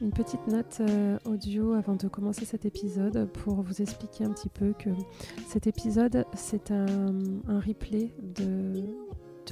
Une 0.00 0.12
petite 0.12 0.46
note 0.46 0.78
euh, 0.80 1.18
audio 1.24 1.72
avant 1.72 1.94
de 1.94 2.06
commencer 2.06 2.44
cet 2.44 2.64
épisode 2.64 3.28
pour 3.32 3.62
vous 3.62 3.82
expliquer 3.82 4.24
un 4.24 4.30
petit 4.30 4.48
peu 4.48 4.72
que 4.72 4.90
cet 5.48 5.66
épisode, 5.66 6.24
c'est 6.34 6.70
un, 6.70 6.86
un, 7.48 7.58
replay 7.58 8.12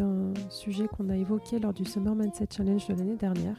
d'un 0.04 0.32
sujet 0.50 0.86
qu'on 0.86 1.10
a 1.10 1.16
évoqué 1.16 1.58
lors 1.58 1.72
du 1.72 1.84
Summer 1.84 2.14
Mindset 2.14 2.48
Challenge 2.56 2.86
de 2.86 2.94
l'année 2.94 3.16
dernière. 3.16 3.56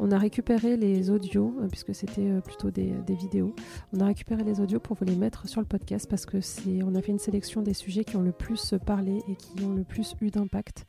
On 0.00 0.12
a 0.12 0.18
récupéré 0.18 0.76
les 0.76 1.10
audios, 1.10 1.54
euh, 1.60 1.66
puisque 1.68 1.94
c'était 1.94 2.28
euh, 2.28 2.40
plutôt 2.40 2.70
des, 2.70 2.94
vidéos. 3.08 3.54
On 3.92 4.00
a 4.00 4.06
récupéré 4.06 4.44
les 4.44 4.60
audios 4.60 4.78
pour 4.78 4.96
vous 4.96 5.04
les 5.04 5.16
mettre 5.16 5.48
sur 5.48 5.60
le 5.60 5.66
podcast 5.66 6.06
parce 6.08 6.24
que 6.24 6.40
c'est, 6.40 6.82
on 6.84 6.94
a 6.94 7.02
fait 7.02 7.10
une 7.10 7.18
sélection 7.18 7.62
des 7.62 7.74
sujets 7.74 8.04
qui 8.04 8.16
ont 8.16 8.22
le 8.22 8.32
plus 8.32 8.74
parlé 8.86 9.22
et 9.28 9.34
qui 9.34 9.64
ont 9.64 9.72
le 9.72 9.82
plus 9.82 10.14
eu 10.20 10.30
d'impact. 10.30 10.86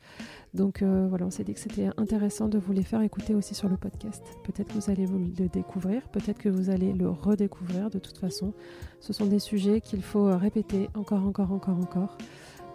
Donc 0.54 0.82
euh, 0.82 1.06
voilà, 1.08 1.26
on 1.26 1.30
s'est 1.30 1.42
dit 1.42 1.54
que 1.54 1.60
c'était 1.60 1.88
intéressant 1.96 2.48
de 2.48 2.58
vous 2.58 2.72
les 2.72 2.84
faire 2.84 3.02
écouter 3.02 3.34
aussi 3.34 3.54
sur 3.54 3.68
le 3.68 3.76
podcast. 3.76 4.22
Peut-être 4.44 4.68
que 4.68 4.74
vous 4.74 4.90
allez 4.90 5.06
vous 5.06 5.18
le 5.18 5.48
découvrir, 5.48 6.02
peut-être 6.08 6.38
que 6.38 6.48
vous 6.48 6.70
allez 6.70 6.92
le 6.92 7.08
redécouvrir. 7.08 7.90
De 7.90 7.98
toute 7.98 8.18
façon, 8.18 8.52
ce 9.00 9.12
sont 9.12 9.26
des 9.26 9.40
sujets 9.40 9.80
qu'il 9.80 10.02
faut 10.02 10.26
répéter 10.36 10.88
encore, 10.94 11.24
encore, 11.24 11.52
encore, 11.52 11.78
encore. 11.78 12.18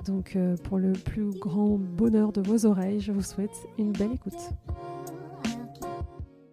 Donc 0.05 0.37
pour 0.63 0.77
le 0.77 0.91
plus 0.91 1.31
grand 1.31 1.77
bonheur 1.77 2.31
de 2.31 2.41
vos 2.41 2.65
oreilles, 2.65 2.99
je 2.99 3.11
vous 3.11 3.23
souhaite 3.23 3.67
une 3.77 3.91
belle 3.91 4.11
écoute. 4.13 4.51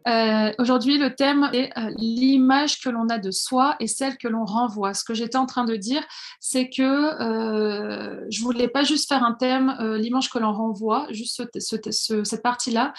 Euh, 0.08 0.52
aujourd'hui, 0.58 0.98
le 0.98 1.14
thème 1.14 1.48
est 1.52 1.76
euh, 1.78 1.90
l'image 1.96 2.80
que 2.80 2.88
l'on 2.88 3.08
a 3.08 3.18
de 3.18 3.30
soi 3.30 3.76
et 3.80 3.86
celle 3.86 4.16
que 4.16 4.28
l'on 4.28 4.44
renvoie. 4.44 4.94
Ce 4.94 5.04
que 5.04 5.14
j'étais 5.14 5.36
en 5.36 5.46
train 5.46 5.64
de 5.64 5.76
dire, 5.76 6.02
c'est 6.40 6.68
que 6.68 6.82
euh, 6.82 8.26
je 8.30 8.42
voulais 8.42 8.68
pas 8.68 8.82
juste 8.82 9.08
faire 9.08 9.22
un 9.22 9.32
thème, 9.32 9.76
euh, 9.80 9.98
l'image 9.98 10.30
que 10.30 10.38
l'on 10.38 10.52
renvoie, 10.52 11.06
juste 11.10 11.42
cette 11.58 12.42
partie-là, 12.42 12.92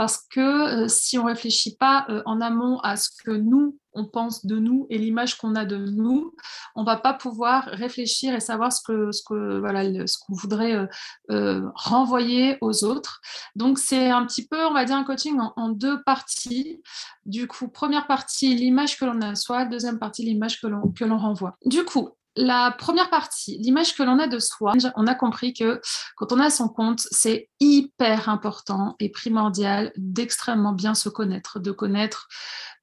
parce 0.00 0.16
que 0.30 0.88
si 0.88 1.18
on 1.18 1.24
réfléchit 1.24 1.76
pas 1.76 2.06
en 2.24 2.40
amont 2.40 2.78
à 2.78 2.96
ce 2.96 3.10
que 3.22 3.32
nous 3.32 3.76
on 3.92 4.06
pense 4.06 4.46
de 4.46 4.58
nous 4.58 4.86
et 4.90 4.98
l'image 4.98 5.36
qu'on 5.36 5.54
a 5.54 5.64
de 5.64 5.76
nous, 5.76 6.34
on 6.74 6.84
va 6.84 6.96
pas 6.96 7.12
pouvoir 7.12 7.64
réfléchir 7.64 8.34
et 8.34 8.40
savoir 8.40 8.72
ce 8.72 8.80
que 8.82 9.12
ce 9.12 9.22
que 9.22 9.58
voilà 9.58 9.84
qu'on 9.84 10.34
voudrait 10.34 10.74
euh, 10.74 10.86
euh, 11.30 11.68
renvoyer 11.74 12.58
aux 12.60 12.84
autres. 12.84 13.20
Donc 13.56 13.78
c'est 13.78 14.10
un 14.10 14.24
petit 14.26 14.46
peu, 14.46 14.64
on 14.66 14.72
va 14.72 14.84
dire, 14.84 14.96
un 14.96 15.04
coaching 15.04 15.38
en, 15.56 15.68
deux 15.70 16.02
parties. 16.02 16.82
Du 17.26 17.46
coup, 17.46 17.68
première 17.68 18.06
partie, 18.06 18.54
l'image 18.54 18.98
que 18.98 19.04
l'on 19.04 19.20
a 19.20 19.34
soi, 19.34 19.64
deuxième 19.64 19.98
partie, 19.98 20.22
l'image 20.22 20.60
que 20.60 20.66
l'on 20.66 20.92
que 20.92 21.04
l'on 21.04 21.18
renvoie. 21.18 21.56
Du 21.64 21.84
coup, 21.84 22.10
la 22.36 22.70
première 22.70 23.10
partie, 23.10 23.58
l'image 23.58 23.94
que 23.96 24.02
l'on 24.02 24.18
a 24.18 24.26
de 24.26 24.38
soi, 24.38 24.72
on 24.96 25.06
a 25.06 25.14
compris 25.14 25.52
que 25.52 25.80
quand 26.16 26.32
on 26.32 26.38
a 26.38 26.48
son 26.50 26.68
compte, 26.68 27.00
c'est 27.10 27.48
hyper 27.58 28.28
important 28.28 28.94
et 29.00 29.08
primordial 29.08 29.92
d'extrêmement 29.96 30.72
bien 30.72 30.94
se 30.94 31.08
connaître, 31.08 31.58
de 31.58 31.72
connaître 31.72 32.28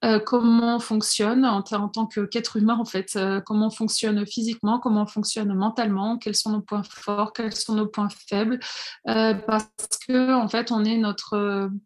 euh, 0.06 0.20
comment 0.20 0.76
on 0.76 0.80
fonctionne 0.80 1.44
en, 1.46 1.64
tant 1.64 2.06
qu'être 2.06 2.58
humain, 2.58 2.78
en 2.78 2.86
fait, 2.86 3.16
euh, 3.16 3.42
comment 3.42 3.68
on 3.68 3.72
fonctionne 3.72 4.26
physiquement, 4.28 4.80
comment 4.80 5.04
on 5.04 5.08
fonctionne 5.08 5.54
mentalement, 5.54 6.18
quels 6.18 6.36
sont 6.36 6.52
nos 6.52 6.62
points 6.62 6.84
forts, 6.84 7.34
quels 7.34 7.56
sont 7.56 7.74
nos 7.74 7.88
points 7.88 8.10
faibles, 8.10 8.60
euh, 9.08 9.34
parce 9.34 9.70
que 10.08 10.34
en 10.34 10.48
fait, 10.48 10.72
on 10.72 10.84
est 10.84 10.98
notre, 10.98 11.80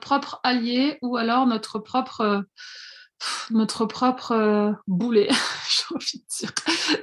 propre 0.00 0.40
allié 0.42 0.98
ou 1.02 1.16
alors 1.16 1.46
notre 1.46 1.78
propre 1.78 2.44
notre 3.50 3.84
propre 3.86 4.74
boulet, 4.86 5.28
j'ai 5.68 5.94
envie 5.94 6.18
de 6.18 6.24
dire, 6.38 6.52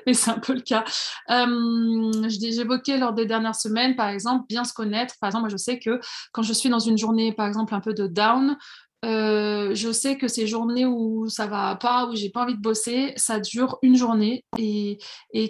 mais 0.05 0.13
c'est 0.13 0.31
un 0.31 0.39
peu 0.39 0.53
le 0.53 0.61
cas. 0.61 0.83
Euh, 1.29 2.11
J'évoquais 2.27 2.97
lors 2.97 3.13
des 3.13 3.25
dernières 3.25 3.55
semaines, 3.55 3.95
par 3.95 4.09
exemple, 4.09 4.45
bien 4.47 4.63
se 4.63 4.73
connaître. 4.73 5.15
Par 5.19 5.27
exemple, 5.27 5.43
moi, 5.43 5.49
je 5.49 5.57
sais 5.57 5.79
que 5.79 5.99
quand 6.31 6.43
je 6.43 6.53
suis 6.53 6.69
dans 6.69 6.79
une 6.79 6.97
journée, 6.97 7.33
par 7.33 7.47
exemple, 7.47 7.73
un 7.73 7.81
peu 7.81 7.93
de 7.93 8.07
down, 8.07 8.57
euh, 9.05 9.75
je 9.75 9.91
sais 9.91 10.17
que 10.17 10.27
ces 10.27 10.47
journées 10.47 10.85
où 10.85 11.27
ça 11.29 11.45
va 11.45 11.75
pas, 11.75 12.07
où 12.07 12.15
j'ai 12.15 12.29
pas 12.29 12.41
envie 12.43 12.55
de 12.55 12.61
bosser, 12.61 13.13
ça 13.17 13.39
dure 13.39 13.77
une 13.83 13.95
journée 13.95 14.43
et, 14.57 14.97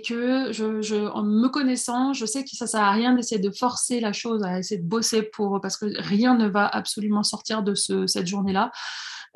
que 0.01 0.51
en 1.11 1.23
me 1.23 1.47
connaissant, 1.47 2.11
je 2.11 2.25
sais 2.25 2.43
que 2.43 2.49
ça 2.51 2.67
sert 2.67 2.81
à 2.81 2.91
rien 2.91 3.13
d'essayer 3.13 3.39
de 3.39 3.51
forcer 3.51 4.01
la 4.01 4.11
chose, 4.11 4.43
à 4.43 4.59
essayer 4.59 4.81
de 4.81 4.87
bosser 4.87 5.23
pour 5.23 5.61
parce 5.61 5.77
que 5.77 5.85
rien 6.01 6.35
ne 6.35 6.49
va 6.49 6.67
absolument 6.67 7.23
sortir 7.23 7.63
de 7.63 7.75
ce, 7.75 8.07
cette 8.07 8.27
journée-là. 8.27 8.71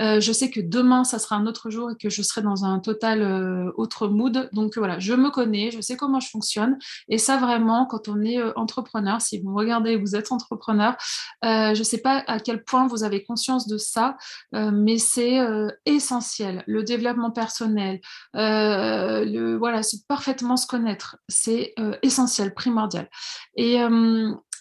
Euh, 0.02 0.20
je 0.22 0.32
sais 0.32 0.50
que 0.50 0.60
demain, 0.60 1.04
ça 1.04 1.20
sera 1.20 1.36
un 1.36 1.46
autre 1.46 1.70
jour 1.70 1.92
et 1.92 1.96
que 1.96 2.10
je 2.10 2.22
serai 2.22 2.42
dans 2.42 2.66
un 2.66 2.80
total 2.80 3.22
euh, 3.22 3.72
autre 3.76 4.08
mood. 4.08 4.50
Donc 4.54 4.78
voilà, 4.78 5.00
je 5.00 5.14
me 5.14 5.30
connais, 5.30 5.72
je 5.72 5.82
sais 5.82 5.98
comment 5.98 6.20
je 6.20 6.30
fonctionne. 6.30 6.78
Et 7.10 7.18
ça, 7.18 7.38
vraiment, 7.38 7.86
quand 7.86 8.08
on 8.08 8.22
est 8.22 8.40
euh, 8.40 8.54
entrepreneur, 8.56 9.22
si 9.22 9.40
vous 9.42 9.54
regardez, 9.54 9.98
vous 9.98 10.16
êtes 10.16 10.32
entrepreneur, 10.32 10.96
je 11.44 11.78
ne 11.78 11.84
sais 11.84 12.00
pas 12.00 12.24
à 12.28 12.40
quel 12.40 12.64
point 12.64 12.88
vous 12.88 13.04
avez 13.04 13.24
conscience 13.24 13.68
de 13.68 13.78
ça, 13.78 14.18
mais 14.54 14.98
c'est 14.98 15.40
essentiel. 15.86 16.64
Le 16.68 16.84
développement 16.84 17.32
personnel, 17.32 18.00
le, 18.34 19.58
voilà, 19.58 19.82
parfaitement 20.08 20.58
se 20.58 20.68
connaître, 20.68 21.18
c'est 21.28 21.74
essentiel, 22.02 22.54
primordial. 22.54 23.10
Et 23.56 23.78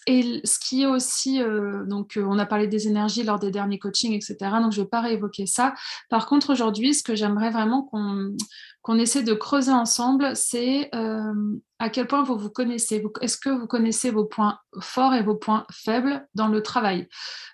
et 0.09 0.41
ce 0.43 0.57
qui 0.57 0.81
est 0.81 0.87
aussi, 0.87 1.39
euh, 1.39 1.85
donc 1.85 2.17
euh, 2.17 2.25
on 2.27 2.39
a 2.39 2.47
parlé 2.47 2.65
des 2.65 2.87
énergies 2.87 3.21
lors 3.21 3.37
des 3.37 3.51
derniers 3.51 3.77
coachings, 3.77 4.13
etc. 4.13 4.37
Donc 4.59 4.71
je 4.71 4.79
ne 4.79 4.83
vais 4.83 4.89
pas 4.89 5.01
réévoquer 5.01 5.45
ça. 5.45 5.75
Par 6.09 6.25
contre, 6.25 6.51
aujourd'hui, 6.51 6.95
ce 6.95 7.03
que 7.03 7.13
j'aimerais 7.13 7.51
vraiment 7.51 7.83
qu'on 7.83 8.95
essaie 8.97 9.21
de 9.21 9.35
creuser 9.35 9.71
ensemble, 9.71 10.35
c'est 10.35 10.89
euh, 10.95 11.31
à 11.77 11.91
quel 11.91 12.07
point 12.07 12.23
vous 12.23 12.39
vous 12.39 12.49
connaissez. 12.49 13.03
Est-ce 13.21 13.37
que 13.37 13.51
vous 13.51 13.67
connaissez 13.67 14.09
vos 14.09 14.25
points 14.25 14.57
forts 14.79 15.13
et 15.13 15.21
vos 15.21 15.35
points 15.35 15.67
faibles 15.71 16.27
dans 16.33 16.47
le 16.47 16.63
travail? 16.63 17.07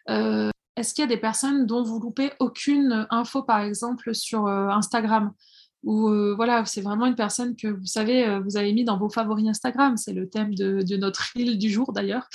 Est-ce 0.07 0.93
qu'il 0.93 1.01
y 1.01 1.05
a 1.05 1.09
des 1.09 1.17
personnes 1.17 1.65
dont 1.65 1.83
vous 1.83 1.99
loupez 1.99 2.31
aucune 2.39 3.05
info, 3.09 3.43
par 3.43 3.59
exemple, 3.59 4.15
sur 4.15 4.47
Instagram? 4.47 5.33
Ou 5.85 6.09
euh, 6.09 6.33
voilà, 6.35 6.65
c'est 6.65 6.81
vraiment 6.81 7.05
une 7.05 7.15
personne 7.15 7.55
que 7.55 7.67
vous 7.67 7.85
savez, 7.85 8.25
euh, 8.25 8.39
vous 8.39 8.57
avez 8.57 8.73
mis 8.73 8.83
dans 8.83 8.97
vos 8.97 9.09
favoris 9.09 9.47
Instagram. 9.47 9.97
C'est 9.97 10.13
le 10.13 10.27
thème 10.27 10.55
de, 10.55 10.97
notre 10.97 11.37
île 11.37 11.59
du 11.59 11.69
jour 11.69 11.93
d'ailleurs. 11.93 12.27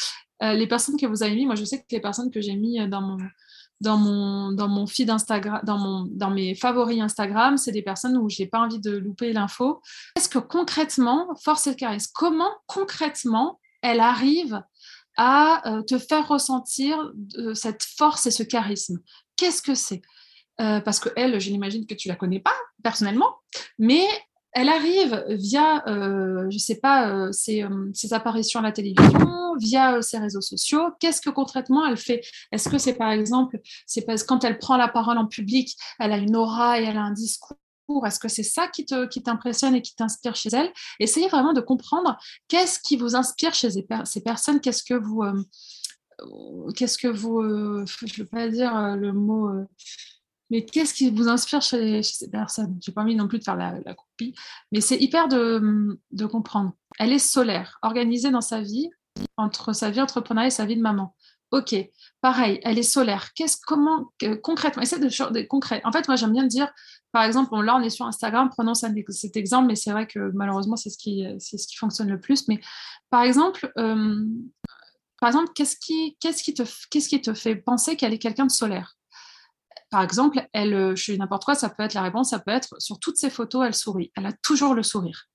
Euh, 0.43 0.55
les 0.55 0.69
personnes 0.69 0.97
que 0.97 1.07
vous 1.07 1.25
avez 1.25 1.35
mis, 1.35 1.47
moi 1.47 1.57
je 1.57 1.65
sais 1.65 1.79
que 1.79 1.87
les 1.91 2.01
personnes 2.01 2.31
que 2.31 2.41
j'ai 2.41 2.55
mis 2.55 2.79
dans 2.89 3.03
mon 3.03 3.19
dans 3.81 3.97
mon 3.97 4.53
dans 4.53 4.69
mon 4.69 4.87
feed 4.87 5.11
Instagram, 5.11 5.61
dans 5.65 6.07
dans 6.09 6.31
mes 6.31 6.55
favoris 6.55 7.01
Instagram, 7.01 7.57
c'est 7.57 7.73
des 7.73 7.83
personnes 7.83 8.17
où 8.17 8.29
j'ai 8.29 8.47
pas 8.47 8.61
envie 8.61 8.79
de 8.79 8.97
louper 8.97 9.33
l'info. 9.33 9.83
Est-ce 10.17 10.29
que 10.29 10.39
concrètement, 10.39 11.35
force 11.43 11.67
et 11.67 11.75
charisme, 11.75 12.13
comment 12.15 12.53
concrètement 12.69 13.59
elle 13.83 14.01
arrive 14.01 14.63
à 15.17 15.83
te 15.89 15.99
faire 15.99 16.29
ressentir 16.29 17.13
cette 17.55 17.83
force 17.83 18.27
et 18.27 18.31
ce 18.31 18.45
charisme? 18.45 18.99
Qu'est-ce 19.37 19.61
que 19.61 19.75
c'est? 19.75 20.03
Euh, 20.61 20.81
parce 20.81 21.01
que 21.01 21.09
elle, 21.17 21.41
je 21.41 21.49
l'imagine 21.51 21.87
que 21.87 21.95
tu 21.95 22.09
la 22.09 22.17
connais 22.17 22.41
pas 22.41 22.55
personnellement, 22.83 23.37
mais 23.79 24.07
elle 24.53 24.69
arrive 24.69 25.25
via, 25.29 25.83
euh, 25.89 26.51
je 26.51 26.59
sais 26.59 26.81
pas, 26.81 27.09
euh, 27.09 27.33
ses, 27.33 27.65
apparitions 28.13 28.61
à 28.61 28.63
la 28.63 28.73
télévision, 28.73 29.57
via 29.59 30.03
ses 30.03 30.19
réseaux 30.19 30.41
sociaux. 30.41 30.91
Qu'est-ce 30.99 31.21
que 31.21 31.31
concrètement 31.31 31.87
elle 31.87 31.97
fait? 31.97 32.23
Est-ce 32.53 32.69
que 32.69 32.77
c'est 32.77 32.95
par 32.95 33.11
exemple, 33.11 33.61
c'est 33.87 34.03
parce 34.03 34.23
quand 34.23 34.45
elle 34.45 34.59
prend 34.59 34.77
la 34.77 34.89
parole 34.89 35.19
en 35.19 35.27
public, 35.27 35.75
elle 35.99 36.13
a 36.13 36.19
une 36.19 36.37
aura 36.37 36.81
et 36.81 36.85
elle 36.85 36.99
a 36.99 37.03
un 37.03 37.13
discours? 37.13 37.57
Est-ce 38.05 38.21
que 38.21 38.29
c'est 38.29 38.45
ça 38.45 38.69
qui 38.69 38.85
t'impressionne 38.85 39.75
et 39.75 39.83
qui 39.83 39.95
t'inspire 39.97 40.37
chez 40.37 40.51
elle? 40.53 40.71
Essayez 41.01 41.29
vraiment 41.29 41.53
de 41.53 41.61
comprendre 41.61 42.17
qu'est-ce 42.49 42.79
qui 42.79 42.97
vous 42.97 43.17
inspire 43.17 43.53
chez 43.55 43.71
ces, 43.71 44.21
personnes, 44.23 44.61
qu'est-ce 44.61 44.85
que 44.85 44.95
vous, 44.95 45.25
qu'est-ce 46.77 46.99
que 46.99 47.09
vous, 47.09 47.43
je 47.43 48.05
ne 48.05 48.19
veux 48.19 48.27
pas 48.27 48.49
dire 48.49 48.73
le 48.97 49.13
mot 49.13 49.51
mais 50.51 50.65
qu'est-ce 50.65 50.95
qui 50.95 51.11
vous 51.11 51.29
inspire 51.29 51.63
chez, 51.63 52.03
ces 52.03 52.31
personnes 52.31 52.79
J'ai 52.85 52.93
pas 52.93 53.03
envie 53.03 53.15
non 53.15 53.29
plus 53.29 53.39
de 53.39 53.45
faire 53.45 53.57
la, 53.57 53.73
copie, 53.95 54.35
mais 54.73 54.81
c'est 54.81 54.99
hyper 54.99 55.29
de, 55.29 56.27
comprendre. 56.27 56.73
Elle 56.99 57.13
est 57.13 57.19
solaire, 57.19 57.79
organisée 57.83 58.31
dans 58.31 58.41
sa 58.41 58.61
vie, 58.61 58.91
entre 59.37 59.73
sa 59.73 59.91
vie 59.91 60.01
entrepreneuriale 60.01 60.49
et 60.49 60.51
sa 60.51 60.67
vie 60.67 60.77
de 60.77 60.83
maman. 60.83 61.15
Ok, 61.53 61.75
pareil, 62.21 62.61
elle 62.63 62.79
est 62.79 62.85
solaire. 62.85 63.31
Comment, 63.67 64.13
concrètement, 64.43 64.83
essaie 64.83 65.01
de, 65.01 65.33
de 65.33 65.43
concret. 65.43 65.81
En 65.85 65.91
fait, 65.91 66.07
moi, 66.07 66.17
j'aime 66.17 66.33
bien 66.33 66.47
dire, 66.47 66.73
par 67.11 67.25
exemple, 67.25 67.61
là, 67.61 67.77
on 67.77 67.81
est 67.81 67.91
sur 67.91 68.07
Instagram, 68.07 68.51
prenons 68.51 68.75
cet 68.75 69.37
exemple, 69.37 69.67
mais 69.67 69.75
c'est 69.75 69.91
vrai 69.91 70.07
que 70.07 70.31
malheureusement, 70.33 70.77
c'est 70.77 70.91
ce 70.91 70.99
qui, 70.99 71.27
c'est 71.41 71.59
ce 71.59 71.67
qui 71.67 71.77
fonctionne 71.77 72.09
le 72.09 72.21
plus. 72.21 72.47
Mais 72.47 72.61
par 73.11 73.23
exemple, 73.23 73.73
euh, 73.79 74.25
par 75.21 75.29
exemple, 75.29 75.51
qu'est-ce 75.55 75.77
qui, 75.77 76.17
qu'est-ce 76.21 76.43
qui 76.43 76.55
te, 76.55 76.63
qu'est-ce 76.91 77.09
qui 77.09 77.21
te 77.21 77.35
fait 77.35 77.57
penser 77.57 77.97
qu'elle 77.97 78.13
est 78.13 78.19
quelqu'un 78.19 78.47
de 78.47 78.53
solaire? 78.53 78.97
Par 79.91 80.03
exemple, 80.03 80.47
elle, 80.53 80.75
euh, 80.75 80.95
je 80.95 81.03
suis 81.03 81.19
n'importe 81.19 81.45
quoi, 81.45 81.55
ça 81.55 81.69
peut 81.69 81.83
être 81.83 81.95
la 81.95 82.03
réponse, 82.03 82.31
ça 82.31 82.39
peut 82.39 82.53
être 82.53 82.81
sur 82.81 82.99
toutes 82.99 83.17
ses 83.17 83.31
photos, 83.31 83.67
elle 83.67 83.75
sourit. 83.75 84.13
Elle 84.17 84.27
a 84.27 84.33
toujours 84.33 84.75
le 84.75 84.83
sourire. 84.83 85.30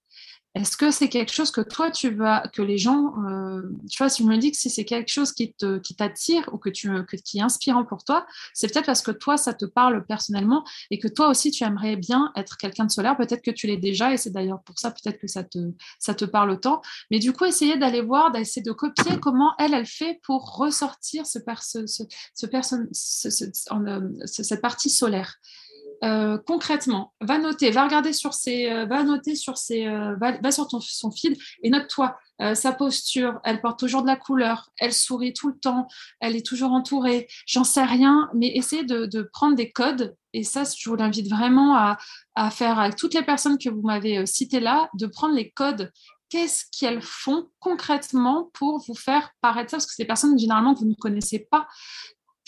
Est-ce 0.55 0.77
que 0.77 0.89
c'est 0.89 1.09
quelque 1.09 1.33
chose 1.33 1.51
que 1.51 1.59
toi, 1.59 1.91
tu 1.91 2.11
vas, 2.15 2.47
que 2.53 2.61
les 2.61 2.77
gens, 2.77 3.13
euh, 3.27 3.61
tu 3.91 3.97
vois, 3.97 4.07
si 4.07 4.23
je 4.23 4.27
me 4.27 4.37
dis 4.37 4.51
que 4.51 4.57
si 4.57 4.69
c'est 4.69 4.85
quelque 4.85 5.09
chose 5.09 5.33
qui 5.33 5.53
t'attire 5.97 6.49
ou 6.53 6.57
que 6.57 6.69
tu, 6.69 6.89
que, 7.05 7.17
qui 7.17 7.39
est 7.39 7.41
inspirant 7.41 7.83
pour 7.83 8.05
toi, 8.05 8.25
c'est 8.53 8.71
peut-être 8.71 8.85
parce 8.85 9.01
que 9.01 9.11
toi, 9.11 9.35
ça 9.35 9.53
te 9.53 9.65
parle 9.65 10.05
personnellement 10.05 10.63
et 10.91 10.97
que 10.97 11.09
toi 11.09 11.27
aussi, 11.27 11.51
tu 11.51 11.65
aimerais 11.65 11.97
bien 11.97 12.31
être 12.37 12.55
quelqu'un 12.55 12.85
de 12.85 12.91
solaire. 12.91 13.17
Peut-être 13.17 13.41
que 13.41 13.51
tu 13.51 13.67
l'es 13.67 13.75
déjà 13.75 14.13
et 14.13 14.17
c'est 14.17 14.29
d'ailleurs 14.29 14.63
pour 14.63 14.79
ça, 14.79 14.91
peut-être 14.91 15.19
que 15.19 15.27
ça 15.27 15.43
te, 15.43 16.25
parle 16.25 16.51
autant. 16.51 16.81
Mais 17.11 17.19
du 17.19 17.33
coup, 17.33 17.43
essayer 17.43 17.75
d'aller 17.77 18.01
voir, 18.01 18.31
d'essayer 18.31 18.63
de 18.63 18.71
copier 18.71 19.19
comment 19.19 19.53
elle, 19.59 19.73
elle 19.73 19.85
fait 19.85 20.21
pour 20.23 20.55
ressortir 20.55 21.27
ce, 21.27 21.39
ce, 21.61 21.85
ce, 21.85 22.05
ce 22.33 22.45
euh, 23.73 24.09
cette 24.25 24.61
partie 24.61 24.89
solaire. 24.89 25.35
Euh, 26.03 26.37
concrètement, 26.45 27.13
va 27.21 27.37
noter, 27.37 27.71
va 27.71 27.85
regarder 27.85 28.13
sur 28.13 28.33
ses, 28.33 28.69
euh, 28.69 28.85
va 28.85 29.03
noter 29.03 29.35
sur 29.35 29.57
ses, 29.57 29.87
euh, 29.87 30.15
va, 30.15 30.51
sur 30.51 30.67
ton, 30.67 30.79
son 30.79 31.11
feed 31.11 31.37
et 31.63 31.69
note-toi 31.69 32.17
sa 32.53 32.73
posture. 32.73 33.39
Elle 33.45 33.61
porte 33.61 33.79
toujours 33.79 34.01
de 34.01 34.07
la 34.07 34.17
couleur, 34.17 34.69
elle 34.77 34.91
sourit 34.91 35.31
tout 35.31 35.47
le 35.47 35.57
temps, 35.57 35.87
elle 36.19 36.35
est 36.35 36.45
toujours 36.45 36.73
entourée. 36.73 37.27
J'en 37.47 37.63
sais 37.63 37.85
rien, 37.85 38.29
mais 38.33 38.47
essayez 38.47 38.83
de, 38.83 39.29
prendre 39.31 39.55
des 39.55 39.71
codes. 39.71 40.13
Et 40.33 40.43
ça, 40.43 40.63
je 40.65 40.89
vous 40.89 40.97
l'invite 40.97 41.29
vraiment 41.29 41.77
à, 41.77 42.51
faire 42.51 42.77
avec 42.77 42.97
toutes 42.97 43.13
les 43.13 43.21
personnes 43.21 43.57
que 43.57 43.69
vous 43.69 43.81
m'avez 43.83 44.25
citées 44.25 44.59
là, 44.59 44.89
de 44.95 45.07
prendre 45.07 45.33
les 45.33 45.51
codes 45.51 45.93
qu'est-ce 46.27 46.65
qu'elles 46.77 47.01
font 47.01 47.47
concrètement 47.59 48.49
pour 48.53 48.83
vous 48.85 48.95
faire 48.95 49.31
paraître 49.39 49.71
ça? 49.71 49.77
Parce 49.77 49.85
que 49.85 49.93
c'est 49.95 50.05
personnes 50.05 50.37
généralement 50.37 50.73
vous 50.73 50.85
ne 50.85 50.95
connaissez 50.95 51.39
pas 51.39 51.67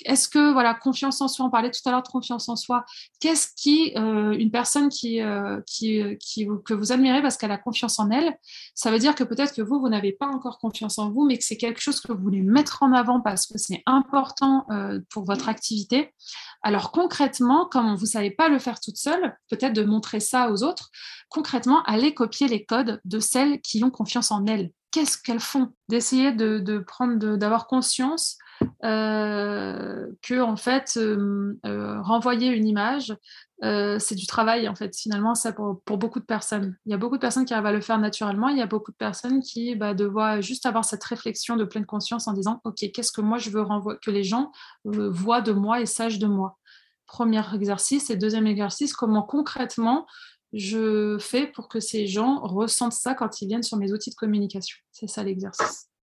est-ce 0.05 0.29
que 0.29 0.51
voilà 0.51 0.73
confiance 0.73 1.21
en 1.21 1.27
soi 1.27 1.45
on 1.45 1.49
parlait 1.49 1.71
tout 1.71 1.81
à 1.85 1.91
l'heure 1.91 2.03
de 2.03 2.07
confiance 2.07 2.49
en 2.49 2.55
soi. 2.55 2.85
Qu'est-ce 3.19 3.49
qui 3.55 3.93
euh, 3.95 4.31
une 4.37 4.51
personne 4.51 4.89
qui, 4.89 5.21
euh, 5.21 5.61
qui, 5.65 6.01
qui, 6.19 6.47
que 6.65 6.73
vous 6.73 6.91
admirez 6.91 7.21
parce 7.21 7.37
qu'elle 7.37 7.51
a 7.51 7.57
confiance 7.57 7.99
en 7.99 8.09
elle 8.09 8.37
ça 8.75 8.91
veut 8.91 8.99
dire 8.99 9.15
que 9.15 9.23
peut-être 9.23 9.53
que 9.53 9.61
vous 9.61 9.79
vous 9.79 9.89
n'avez 9.89 10.11
pas 10.11 10.27
encore 10.27 10.59
confiance 10.59 10.99
en 10.99 11.09
vous 11.09 11.25
mais 11.25 11.37
que 11.37 11.43
c'est 11.43 11.57
quelque 11.57 11.81
chose 11.81 11.99
que 11.99 12.11
vous 12.11 12.21
voulez 12.21 12.41
mettre 12.41 12.83
en 12.83 12.93
avant 12.93 13.21
parce 13.21 13.47
que 13.47 13.57
c'est 13.57 13.83
important 13.85 14.65
euh, 14.71 14.99
pour 15.09 15.23
votre 15.23 15.49
activité. 15.49 16.13
Alors 16.61 16.91
concrètement 16.91 17.65
comme 17.65 17.95
vous 17.95 18.05
savez 18.05 18.31
pas 18.31 18.49
le 18.49 18.59
faire 18.59 18.79
toute 18.79 18.97
seule 18.97 19.37
peut-être 19.49 19.73
de 19.73 19.83
montrer 19.83 20.19
ça 20.19 20.51
aux 20.51 20.63
autres 20.63 20.89
concrètement 21.29 21.83
allez 21.83 22.13
copier 22.13 22.47
les 22.47 22.65
codes 22.65 23.01
de 23.05 23.19
celles 23.19 23.61
qui 23.61 23.83
ont 23.83 23.91
confiance 23.91 24.31
en 24.31 24.45
elles. 24.45 24.71
Qu'est-ce 24.91 25.17
qu'elles 25.17 25.39
font? 25.39 25.73
D'essayer 25.89 26.31
de, 26.31 26.59
de 26.59 26.79
prendre 26.79 27.35
d'avoir 27.35 27.67
conscience 27.67 28.37
euh, 28.83 30.07
que 30.21 30.39
en 30.39 30.55
fait 30.55 30.97
euh, 30.97 31.57
euh, 31.65 31.99
renvoyer 32.01 32.49
une 32.49 32.67
image 32.67 33.15
c'est 33.59 34.13
du 34.13 34.27
travail 34.27 34.69
en 34.69 34.75
fait. 34.75 34.95
Finalement 34.95 35.33
ça 35.33 35.51
pour, 35.51 35.81
beaucoup 35.97 36.19
de 36.19 36.25
personnes. 36.25 36.77
Il 36.85 36.91
y 36.91 36.93
a 36.93 36.97
beaucoup 36.97 37.15
de 37.15 37.21
personnes 37.21 37.43
qui 37.43 37.55
arrivent 37.55 37.65
à 37.65 37.71
le 37.71 37.81
faire 37.81 37.97
naturellement. 37.97 38.49
Il 38.49 38.57
y 38.57 38.61
a 38.61 38.67
beaucoup 38.67 38.91
de 38.91 38.97
personnes 38.97 39.41
qui 39.41 39.75
bah, 39.75 39.95
juste 40.41 40.67
avoir 40.67 40.85
cette 40.85 41.03
réflexion 41.03 41.55
de 41.55 41.63
pleine 41.63 41.87
conscience 41.87 42.27
en 42.27 42.33
disant 42.33 42.61
ok 42.65 42.91
qu'est-ce 42.93 43.11
que 43.11 43.21
moi 43.21 43.39
je 43.39 43.49
veux 43.49 43.63
renvoyer 43.63 43.97
que 44.03 44.11
les 44.11 44.23
gens 44.23 44.51
voient 44.85 45.41
de 45.41 45.53
moi 45.53 45.81
et 45.81 45.87
sachent 45.87 46.19
de 46.19 46.27
moi? 46.27 46.59
Premier 47.07 47.41
exercice. 47.55 48.11
Et 48.11 48.15
deuxième 48.15 48.45
exercice 48.45 48.93
comment 48.93 49.23
concrètement 49.23 50.05
je 50.53 51.17
fais 51.19 51.47
pour 51.47 51.67
que 51.67 51.79
ces 51.79 52.05
gens 52.05 52.39
ressentent 52.41 52.93
ça 52.93 53.15
quand 53.15 53.41
ils 53.41 53.47
viennent 53.47 53.63
sur 53.63 53.77
mes 53.77 53.91
outils 53.91 54.11
de 54.11 54.15
communication? 54.15 54.77
C'est 54.91 55.07
ça 55.07 55.23
l'exercice. 55.23 55.87
euh, 55.87 55.96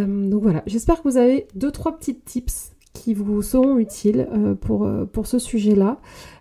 donc 0.00 0.42
voilà, 0.42 0.62
j'espère 0.66 1.02
que 1.02 1.08
vous 1.08 1.16
avez 1.16 1.46
deux 1.54 1.70
trois 1.70 1.96
petites 1.96 2.24
tips 2.24 2.72
qui 2.94 3.12
vous 3.12 3.42
seront 3.42 3.78
utiles 3.78 4.28
euh, 4.32 4.54
pour, 4.54 4.84
euh, 4.84 5.04
pour 5.04 5.26
ce 5.26 5.38
sujet-là. 5.38 5.98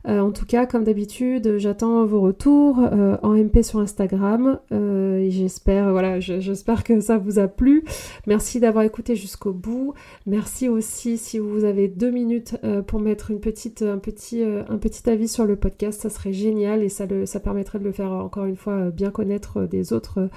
en 0.07 0.31
tout 0.31 0.45
cas, 0.45 0.65
comme 0.65 0.83
d'habitude, 0.83 1.57
j'attends 1.57 2.05
vos 2.05 2.19
retours 2.19 2.77
en 2.77 3.33
MP 3.37 3.63
sur 3.63 3.79
Instagram. 3.79 4.59
et 4.71 5.29
j'espère, 5.31 5.91
voilà, 5.91 6.19
j'espère 6.19 6.83
que 6.83 6.99
ça 6.99 7.17
vous 7.17 7.39
a 7.39 7.47
plu. 7.47 7.85
Merci 8.27 8.59
d'avoir 8.59 8.83
écouté 8.83 9.15
jusqu'au 9.15 9.53
bout. 9.53 9.93
Merci 10.25 10.67
aussi 10.67 11.17
si 11.17 11.39
vous 11.39 11.63
avez 11.63 11.87
deux 11.87 12.11
minutes 12.11 12.57
pour 12.85 12.99
mettre 12.99 13.31
une 13.31 13.39
petite, 13.39 13.81
un, 13.81 13.97
petit, 13.97 14.43
un 14.43 14.77
petit 14.77 15.09
avis 15.09 15.29
sur 15.29 15.45
le 15.45 15.55
podcast, 15.55 16.01
ça 16.01 16.09
serait 16.09 16.33
génial 16.33 16.83
et 16.83 16.89
ça, 16.89 17.05
le, 17.05 17.25
ça 17.25 17.39
permettrait 17.39 17.79
de 17.79 17.85
le 17.85 17.93
faire 17.93 18.11
encore 18.11 18.43
une 18.43 18.57
fois 18.57 18.89
bien 18.89 19.09
connaître 19.09 19.61
des 19.61 19.93
autres 19.93 20.27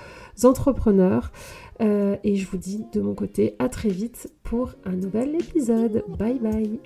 entrepreneurs. 0.44 1.32
Euh, 1.82 2.16
et 2.24 2.36
je 2.36 2.46
vous 2.46 2.56
dis 2.56 2.86
de 2.92 3.00
mon 3.00 3.14
côté 3.14 3.54
à 3.58 3.68
très 3.68 3.90
vite 3.90 4.32
pour 4.46 4.70
un 4.84 4.92
nouvel 4.92 5.34
épisode. 5.36 6.04
Bye 6.18 6.38
bye 6.38 6.80